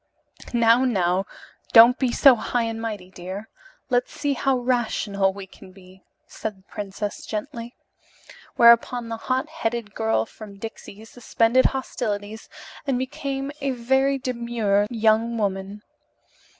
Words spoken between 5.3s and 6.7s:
we can be," said the